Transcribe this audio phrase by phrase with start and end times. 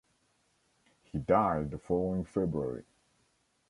[1.03, 2.85] He died the following February.